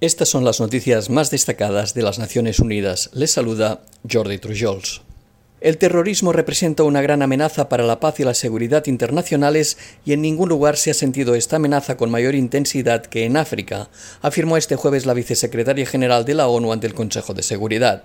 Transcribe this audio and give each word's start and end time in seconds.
Estas 0.00 0.30
son 0.30 0.46
las 0.46 0.60
noticias 0.60 1.10
más 1.10 1.30
destacadas 1.30 1.92
de 1.92 2.00
las 2.00 2.18
Naciones 2.18 2.58
Unidas. 2.58 3.10
Les 3.12 3.32
saluda 3.32 3.82
Jordi 4.10 4.38
Trujols. 4.38 5.02
El 5.60 5.76
terrorismo 5.76 6.32
representa 6.32 6.84
una 6.84 7.02
gran 7.02 7.20
amenaza 7.20 7.68
para 7.68 7.84
la 7.84 8.00
paz 8.00 8.18
y 8.18 8.24
la 8.24 8.32
seguridad 8.32 8.86
internacionales 8.86 9.76
y 10.06 10.14
en 10.14 10.22
ningún 10.22 10.48
lugar 10.48 10.78
se 10.78 10.90
ha 10.90 10.94
sentido 10.94 11.34
esta 11.34 11.56
amenaza 11.56 11.98
con 11.98 12.10
mayor 12.10 12.34
intensidad 12.34 13.04
que 13.04 13.26
en 13.26 13.36
África, 13.36 13.90
afirmó 14.22 14.56
este 14.56 14.74
jueves 14.74 15.04
la 15.04 15.12
vicesecretaria 15.12 15.84
general 15.84 16.24
de 16.24 16.32
la 16.32 16.48
ONU 16.48 16.72
ante 16.72 16.86
el 16.86 16.94
Consejo 16.94 17.34
de 17.34 17.42
Seguridad. 17.42 18.04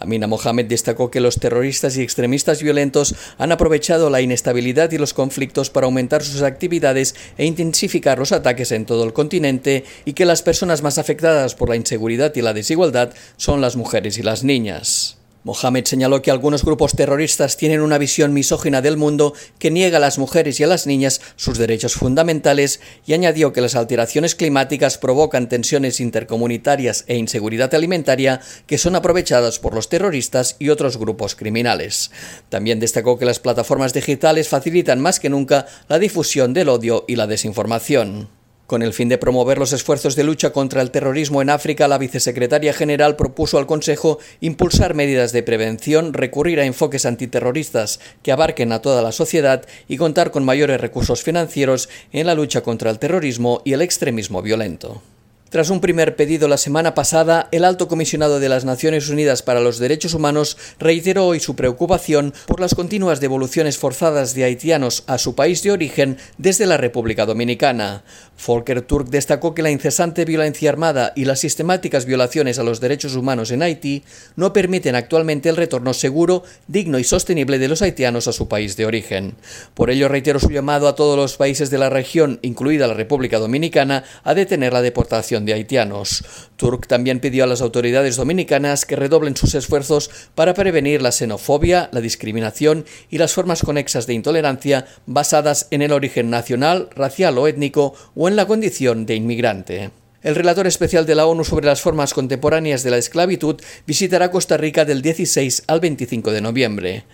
Amina 0.00 0.26
Mohamed 0.26 0.66
destacó 0.66 1.10
que 1.10 1.20
los 1.20 1.38
terroristas 1.38 1.96
y 1.96 2.02
extremistas 2.02 2.62
violentos 2.62 3.14
han 3.38 3.52
aprovechado 3.52 4.08
la 4.08 4.22
inestabilidad 4.22 4.90
y 4.92 4.98
los 4.98 5.14
conflictos 5.14 5.68
para 5.68 5.84
aumentar 5.84 6.22
sus 6.22 6.42
actividades 6.42 7.14
e 7.36 7.44
intensificar 7.44 8.18
los 8.18 8.32
ataques 8.32 8.72
en 8.72 8.86
todo 8.86 9.04
el 9.04 9.12
continente 9.12 9.84
y 10.06 10.14
que 10.14 10.24
las 10.24 10.42
personas 10.42 10.82
más 10.82 10.98
afectadas 10.98 11.54
por 11.54 11.68
la 11.68 11.76
inseguridad 11.76 12.34
y 12.34 12.42
la 12.42 12.54
desigualdad 12.54 13.12
son 13.36 13.60
las 13.60 13.76
mujeres 13.76 14.16
y 14.18 14.22
las 14.22 14.42
niñas. 14.42 15.19
Mohamed 15.42 15.86
señaló 15.86 16.20
que 16.20 16.30
algunos 16.30 16.64
grupos 16.64 16.94
terroristas 16.94 17.56
tienen 17.56 17.80
una 17.80 17.96
visión 17.96 18.34
misógina 18.34 18.82
del 18.82 18.98
mundo 18.98 19.32
que 19.58 19.70
niega 19.70 19.96
a 19.96 20.00
las 20.00 20.18
mujeres 20.18 20.60
y 20.60 20.64
a 20.64 20.66
las 20.66 20.86
niñas 20.86 21.20
sus 21.36 21.56
derechos 21.56 21.94
fundamentales 21.94 22.80
y 23.06 23.14
añadió 23.14 23.52
que 23.52 23.62
las 23.62 23.74
alteraciones 23.74 24.34
climáticas 24.34 24.98
provocan 24.98 25.48
tensiones 25.48 26.00
intercomunitarias 26.00 27.04
e 27.06 27.16
inseguridad 27.16 27.74
alimentaria 27.74 28.40
que 28.66 28.78
son 28.78 28.96
aprovechadas 28.96 29.58
por 29.58 29.74
los 29.74 29.88
terroristas 29.88 30.56
y 30.58 30.68
otros 30.68 30.98
grupos 30.98 31.34
criminales. 31.34 32.10
También 32.50 32.80
destacó 32.80 33.18
que 33.18 33.24
las 33.24 33.40
plataformas 33.40 33.94
digitales 33.94 34.48
facilitan 34.48 35.00
más 35.00 35.20
que 35.20 35.30
nunca 35.30 35.66
la 35.88 35.98
difusión 35.98 36.52
del 36.52 36.68
odio 36.68 37.04
y 37.08 37.16
la 37.16 37.26
desinformación. 37.26 38.39
Con 38.70 38.82
el 38.82 38.92
fin 38.92 39.08
de 39.08 39.18
promover 39.18 39.58
los 39.58 39.72
esfuerzos 39.72 40.14
de 40.14 40.22
lucha 40.22 40.52
contra 40.52 40.80
el 40.80 40.92
terrorismo 40.92 41.42
en 41.42 41.50
África, 41.50 41.88
la 41.88 41.98
vicesecretaria 41.98 42.72
general 42.72 43.16
propuso 43.16 43.58
al 43.58 43.66
Consejo 43.66 44.20
impulsar 44.40 44.94
medidas 44.94 45.32
de 45.32 45.42
prevención, 45.42 46.12
recurrir 46.12 46.60
a 46.60 46.64
enfoques 46.64 47.04
antiterroristas 47.04 47.98
que 48.22 48.30
abarquen 48.30 48.70
a 48.70 48.80
toda 48.80 49.02
la 49.02 49.10
sociedad 49.10 49.66
y 49.88 49.96
contar 49.96 50.30
con 50.30 50.44
mayores 50.44 50.80
recursos 50.80 51.24
financieros 51.24 51.88
en 52.12 52.28
la 52.28 52.36
lucha 52.36 52.60
contra 52.60 52.92
el 52.92 53.00
terrorismo 53.00 53.60
y 53.64 53.72
el 53.72 53.82
extremismo 53.82 54.40
violento. 54.40 55.02
Tras 55.50 55.68
un 55.70 55.80
primer 55.80 56.14
pedido 56.14 56.46
la 56.46 56.56
semana 56.56 56.94
pasada, 56.94 57.48
el 57.50 57.64
alto 57.64 57.88
comisionado 57.88 58.38
de 58.38 58.48
las 58.48 58.64
Naciones 58.64 59.08
Unidas 59.08 59.42
para 59.42 59.58
los 59.58 59.80
Derechos 59.80 60.14
Humanos 60.14 60.56
reiteró 60.78 61.26
hoy 61.26 61.40
su 61.40 61.56
preocupación 61.56 62.32
por 62.46 62.60
las 62.60 62.76
continuas 62.76 63.18
devoluciones 63.18 63.76
forzadas 63.76 64.32
de 64.34 64.44
haitianos 64.44 65.02
a 65.08 65.18
su 65.18 65.34
país 65.34 65.64
de 65.64 65.72
origen 65.72 66.18
desde 66.38 66.66
la 66.66 66.76
República 66.76 67.26
Dominicana. 67.26 68.04
Volker 68.46 68.82
Turk 68.82 69.08
destacó 69.08 69.54
que 69.54 69.62
la 69.62 69.70
incesante 69.70 70.24
violencia 70.24 70.70
armada 70.70 71.12
y 71.14 71.24
las 71.24 71.40
sistemáticas 71.40 72.06
violaciones 72.06 72.58
a 72.58 72.62
los 72.62 72.80
derechos 72.80 73.14
humanos 73.14 73.50
en 73.50 73.62
Haití 73.62 74.02
no 74.36 74.52
permiten 74.52 74.94
actualmente 74.94 75.48
el 75.48 75.56
retorno 75.56 75.94
seguro, 75.94 76.42
digno 76.66 76.98
y 76.98 77.04
sostenible 77.04 77.58
de 77.58 77.68
los 77.68 77.82
haitianos 77.82 78.28
a 78.28 78.32
su 78.32 78.48
país 78.48 78.76
de 78.76 78.86
origen. 78.86 79.34
Por 79.74 79.90
ello 79.90 80.08
reiteró 80.08 80.40
su 80.40 80.50
llamado 80.50 80.88
a 80.88 80.94
todos 80.94 81.16
los 81.16 81.36
países 81.36 81.70
de 81.70 81.78
la 81.78 81.90
región, 81.90 82.38
incluida 82.42 82.86
la 82.86 82.94
República 82.94 83.38
Dominicana, 83.38 84.04
a 84.24 84.34
detener 84.34 84.72
la 84.72 84.82
deportación 84.82 85.44
de 85.44 85.54
haitianos. 85.54 86.24
Turk 86.56 86.86
también 86.86 87.20
pidió 87.20 87.44
a 87.44 87.46
las 87.46 87.62
autoridades 87.62 88.16
dominicanas 88.16 88.84
que 88.84 88.96
redoblen 88.96 89.36
sus 89.36 89.54
esfuerzos 89.54 90.10
para 90.34 90.54
prevenir 90.54 91.02
la 91.02 91.12
xenofobia, 91.12 91.88
la 91.92 92.00
discriminación 92.00 92.84
y 93.10 93.18
las 93.18 93.32
formas 93.32 93.62
conexas 93.62 94.06
de 94.06 94.14
intolerancia 94.14 94.86
basadas 95.06 95.68
en 95.70 95.82
el 95.82 95.92
origen 95.92 96.30
nacional, 96.30 96.88
racial 96.94 97.38
o 97.38 97.46
étnico 97.46 97.94
o 98.14 98.28
en 98.28 98.29
la 98.36 98.46
condición 98.46 99.06
de 99.06 99.14
inmigrante. 99.14 99.90
El 100.22 100.34
relator 100.34 100.66
especial 100.66 101.06
de 101.06 101.14
la 101.14 101.26
ONU 101.26 101.44
sobre 101.44 101.66
las 101.66 101.80
formas 101.80 102.12
contemporáneas 102.12 102.82
de 102.82 102.90
la 102.90 102.98
esclavitud 102.98 103.60
visitará 103.86 104.30
Costa 104.30 104.58
Rica 104.58 104.84
del 104.84 105.00
16 105.00 105.64
al 105.66 105.80
25 105.80 106.30
de 106.30 106.40
noviembre. 106.42 107.04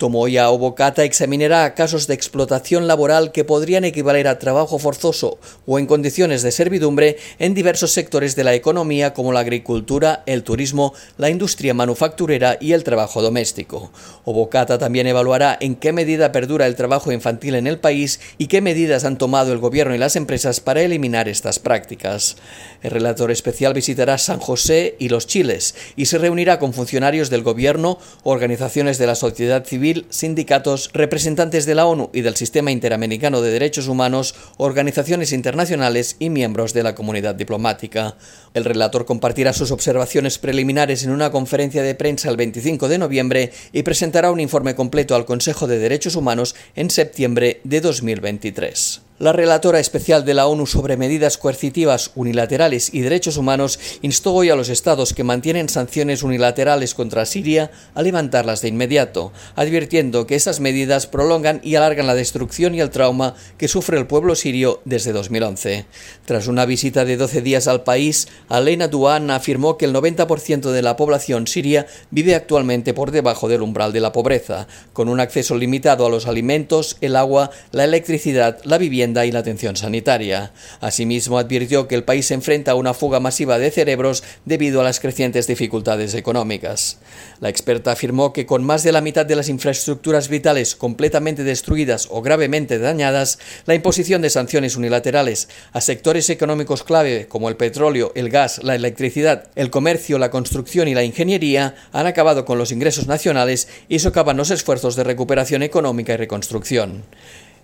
Tomoya 0.00 0.48
Obokata 0.48 1.04
examinará 1.04 1.74
casos 1.74 2.06
de 2.06 2.14
explotación 2.14 2.86
laboral 2.86 3.32
que 3.32 3.44
podrían 3.44 3.84
equivaler 3.84 4.28
a 4.28 4.38
trabajo 4.38 4.78
forzoso 4.78 5.38
o 5.66 5.78
en 5.78 5.84
condiciones 5.84 6.40
de 6.40 6.52
servidumbre 6.52 7.18
en 7.38 7.52
diversos 7.52 7.92
sectores 7.92 8.34
de 8.34 8.44
la 8.44 8.54
economía 8.54 9.12
como 9.12 9.34
la 9.34 9.40
agricultura, 9.40 10.22
el 10.24 10.42
turismo, 10.42 10.94
la 11.18 11.28
industria 11.28 11.74
manufacturera 11.74 12.56
y 12.62 12.72
el 12.72 12.82
trabajo 12.82 13.20
doméstico. 13.20 13.92
Obokata 14.24 14.78
también 14.78 15.06
evaluará 15.06 15.58
en 15.60 15.76
qué 15.76 15.92
medida 15.92 16.32
perdura 16.32 16.66
el 16.66 16.76
trabajo 16.76 17.12
infantil 17.12 17.54
en 17.54 17.66
el 17.66 17.78
país 17.78 18.20
y 18.38 18.46
qué 18.46 18.62
medidas 18.62 19.04
han 19.04 19.18
tomado 19.18 19.52
el 19.52 19.58
gobierno 19.58 19.94
y 19.94 19.98
las 19.98 20.16
empresas 20.16 20.60
para 20.60 20.80
eliminar 20.80 21.28
estas 21.28 21.58
prácticas. 21.58 22.36
El 22.82 22.92
relator 22.92 23.30
especial 23.30 23.74
visitará 23.74 24.16
San 24.16 24.40
José 24.40 24.96
y 24.98 25.10
los 25.10 25.26
Chiles 25.26 25.74
y 25.94 26.06
se 26.06 26.16
reunirá 26.16 26.58
con 26.58 26.72
funcionarios 26.72 27.28
del 27.28 27.42
gobierno, 27.42 27.98
organizaciones 28.22 28.96
de 28.96 29.06
la 29.06 29.14
sociedad 29.14 29.66
civil 29.66 29.89
sindicatos, 30.10 30.90
representantes 30.92 31.66
de 31.66 31.74
la 31.74 31.86
ONU 31.86 32.10
y 32.12 32.22
del 32.22 32.36
Sistema 32.36 32.70
Interamericano 32.70 33.40
de 33.40 33.50
Derechos 33.50 33.88
Humanos, 33.88 34.34
organizaciones 34.56 35.32
internacionales 35.32 36.16
y 36.18 36.30
miembros 36.30 36.72
de 36.72 36.82
la 36.82 36.94
comunidad 36.94 37.34
diplomática. 37.34 38.16
El 38.54 38.64
relator 38.64 39.04
compartirá 39.04 39.52
sus 39.52 39.70
observaciones 39.70 40.38
preliminares 40.38 41.04
en 41.04 41.10
una 41.10 41.30
conferencia 41.30 41.82
de 41.82 41.94
prensa 41.94 42.30
el 42.30 42.36
25 42.36 42.88
de 42.88 42.98
noviembre 42.98 43.52
y 43.72 43.82
presentará 43.82 44.30
un 44.30 44.40
informe 44.40 44.74
completo 44.74 45.14
al 45.14 45.24
Consejo 45.24 45.66
de 45.66 45.78
Derechos 45.78 46.16
Humanos 46.16 46.54
en 46.74 46.90
septiembre 46.90 47.60
de 47.64 47.80
2023. 47.80 49.09
La 49.20 49.34
relatora 49.34 49.80
especial 49.80 50.24
de 50.24 50.32
la 50.32 50.46
ONU 50.46 50.64
sobre 50.66 50.96
medidas 50.96 51.36
coercitivas 51.36 52.10
unilaterales 52.14 52.94
y 52.94 53.00
derechos 53.00 53.36
humanos 53.36 53.78
instó 54.00 54.32
hoy 54.32 54.48
a 54.48 54.56
los 54.56 54.70
estados 54.70 55.12
que 55.12 55.24
mantienen 55.24 55.68
sanciones 55.68 56.22
unilaterales 56.22 56.94
contra 56.94 57.26
Siria 57.26 57.70
a 57.94 58.00
levantarlas 58.00 58.62
de 58.62 58.68
inmediato, 58.68 59.30
advirtiendo 59.56 60.26
que 60.26 60.36
esas 60.36 60.60
medidas 60.60 61.06
prolongan 61.06 61.60
y 61.62 61.74
alargan 61.74 62.06
la 62.06 62.14
destrucción 62.14 62.74
y 62.74 62.80
el 62.80 62.88
trauma 62.88 63.34
que 63.58 63.68
sufre 63.68 63.98
el 63.98 64.06
pueblo 64.06 64.34
sirio 64.34 64.80
desde 64.86 65.12
2011. 65.12 65.84
Tras 66.24 66.46
una 66.46 66.64
visita 66.64 67.04
de 67.04 67.18
12 67.18 67.42
días 67.42 67.68
al 67.68 67.82
país, 67.82 68.26
Alena 68.48 68.88
Duan 68.88 69.30
afirmó 69.30 69.76
que 69.76 69.84
el 69.84 69.92
90% 69.92 70.70
de 70.70 70.80
la 70.80 70.96
población 70.96 71.46
siria 71.46 71.86
vive 72.10 72.34
actualmente 72.34 72.94
por 72.94 73.10
debajo 73.10 73.50
del 73.50 73.60
umbral 73.60 73.92
de 73.92 74.00
la 74.00 74.12
pobreza, 74.12 74.66
con 74.94 75.10
un 75.10 75.20
acceso 75.20 75.58
limitado 75.58 76.06
a 76.06 76.10
los 76.10 76.26
alimentos, 76.26 76.96
el 77.02 77.16
agua, 77.16 77.50
la 77.70 77.84
electricidad, 77.84 78.60
la 78.64 78.78
y 79.26 79.32
la 79.32 79.40
atención 79.40 79.76
sanitaria. 79.76 80.52
Asimismo, 80.80 81.38
advirtió 81.38 81.88
que 81.88 81.94
el 81.94 82.04
país 82.04 82.26
se 82.26 82.34
enfrenta 82.34 82.72
a 82.72 82.76
una 82.76 82.94
fuga 82.94 83.20
masiva 83.20 83.58
de 83.58 83.70
cerebros 83.70 84.22
debido 84.44 84.80
a 84.80 84.84
las 84.84 85.00
crecientes 85.00 85.46
dificultades 85.46 86.14
económicas. 86.14 86.98
La 87.40 87.48
experta 87.48 87.92
afirmó 87.92 88.32
que 88.32 88.46
con 88.46 88.64
más 88.64 88.82
de 88.82 88.92
la 88.92 89.00
mitad 89.00 89.26
de 89.26 89.36
las 89.36 89.48
infraestructuras 89.48 90.28
vitales 90.28 90.76
completamente 90.76 91.42
destruidas 91.42 92.08
o 92.10 92.22
gravemente 92.22 92.78
dañadas, 92.78 93.38
la 93.66 93.74
imposición 93.74 94.22
de 94.22 94.30
sanciones 94.30 94.76
unilaterales 94.76 95.48
a 95.72 95.80
sectores 95.80 96.30
económicos 96.30 96.84
clave 96.84 97.26
como 97.28 97.48
el 97.48 97.56
petróleo, 97.56 98.12
el 98.14 98.30
gas, 98.30 98.62
la 98.62 98.74
electricidad, 98.74 99.48
el 99.56 99.70
comercio, 99.70 100.18
la 100.18 100.30
construcción 100.30 100.88
y 100.88 100.94
la 100.94 101.04
ingeniería 101.04 101.74
han 101.92 102.06
acabado 102.06 102.44
con 102.44 102.58
los 102.58 102.72
ingresos 102.72 103.06
nacionales 103.06 103.68
y 103.88 103.98
socavan 103.98 104.36
los 104.36 104.50
esfuerzos 104.50 104.96
de 104.96 105.04
recuperación 105.04 105.62
económica 105.62 106.14
y 106.14 106.16
reconstrucción. 106.16 107.02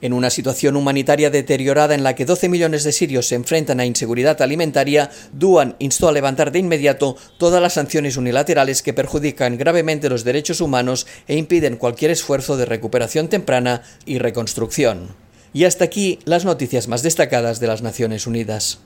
En 0.01 0.13
una 0.13 0.31
situación 0.31 0.77
humanitaria 0.77 1.31
deteriorada 1.31 1.95
en 1.95 2.03
la 2.03 2.15
que 2.15 2.27
12 2.27 2.49
millones 2.49 2.85
de 2.85 2.93
sirios 2.93 3.29
se 3.29 3.35
enfrentan 3.35 3.81
a 3.81 3.87
inseguridad 3.87 4.41
alimentaria, 4.43 5.11
Duan 5.33 5.77
instó 5.79 6.09
a 6.09 6.13
levantar 6.13 6.53
de 6.53 6.59
inmediato 6.59 7.17
todas 7.39 7.63
las 7.63 7.75
sanciones 7.75 8.17
unilaterales 8.17 8.83
que 8.83 8.93
perjudican 8.93 9.57
gravemente 9.57 10.11
los 10.11 10.25
derechos 10.25 10.61
humanos 10.61 11.07
e 11.29 11.37
impiden 11.37 11.77
cualquier 11.77 12.11
esfuerzo 12.11 12.57
de 12.57 12.67
recuperación 12.67 13.29
temprana 13.29 13.83
y 14.05 14.19
reconstrucción. 14.19 15.15
Y 15.55 15.65
hasta 15.65 15.85
aquí 15.85 16.19
las 16.27 16.45
noticias 16.45 16.89
más 16.89 17.03
destacadas 17.03 17.61
de 17.61 17.67
las 17.67 17.81
Naciones 17.81 18.27
Unidas. 18.27 18.75